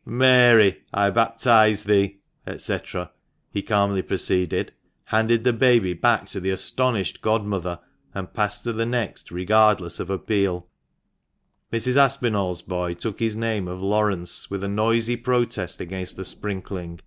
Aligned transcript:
"Mary, 0.06 0.80
I 0.94 1.10
baptise 1.10 1.82
thee," 1.82 2.20
&c., 2.56 2.78
he 3.50 3.62
calmly 3.62 4.00
proceeded, 4.02 4.72
handed 5.06 5.42
the 5.42 5.52
baby 5.52 5.92
back 5.92 6.26
to 6.26 6.38
the 6.38 6.50
astonished 6.52 7.20
godmother, 7.20 7.80
and 8.14 8.32
passed 8.32 8.62
to 8.62 8.72
the 8.72 8.86
next, 8.86 9.32
regardless 9.32 9.98
of 9.98 10.08
appeal. 10.08 10.68
Mrs. 11.72 11.96
Aspinall's 11.96 12.62
boy 12.62 12.94
took 12.94 13.18
his 13.18 13.34
name 13.34 13.66
of 13.66 13.82
Laurence 13.82 14.48
with 14.48 14.62
a 14.62 14.68
noisy 14.68 15.16
protest 15.16 15.80
against 15.80 16.14
the 16.14 16.24
sprinkling. 16.24 17.00